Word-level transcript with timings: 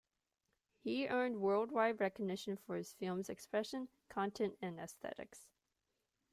He 0.79 1.07
earned 1.07 1.37
worldwide 1.41 1.99
recognition 1.99 2.57
for 2.57 2.75
his 2.75 2.91
film's 2.91 3.29
expression, 3.29 3.87
content, 4.09 4.57
and 4.59 4.79
aesthetics. 4.79 5.45